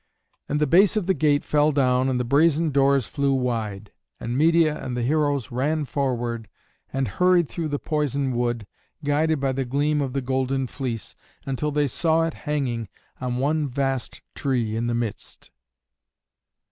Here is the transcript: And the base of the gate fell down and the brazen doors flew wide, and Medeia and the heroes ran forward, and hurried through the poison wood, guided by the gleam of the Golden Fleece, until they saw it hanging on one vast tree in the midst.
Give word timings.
And 0.49 0.59
the 0.59 0.65
base 0.65 0.97
of 0.97 1.05
the 1.05 1.13
gate 1.13 1.45
fell 1.45 1.71
down 1.71 2.09
and 2.09 2.19
the 2.19 2.23
brazen 2.25 2.71
doors 2.71 3.05
flew 3.05 3.33
wide, 3.35 3.91
and 4.19 4.35
Medeia 4.35 4.83
and 4.83 4.97
the 4.97 5.03
heroes 5.03 5.51
ran 5.51 5.85
forward, 5.85 6.49
and 6.91 7.07
hurried 7.07 7.47
through 7.47 7.67
the 7.67 7.77
poison 7.77 8.31
wood, 8.31 8.65
guided 9.03 9.39
by 9.39 9.51
the 9.51 9.63
gleam 9.63 10.01
of 10.01 10.13
the 10.13 10.21
Golden 10.21 10.65
Fleece, 10.65 11.15
until 11.45 11.69
they 11.69 11.85
saw 11.85 12.23
it 12.23 12.33
hanging 12.33 12.89
on 13.19 13.37
one 13.37 13.67
vast 13.67 14.21
tree 14.33 14.75
in 14.75 14.87
the 14.87 14.95
midst. 14.95 15.51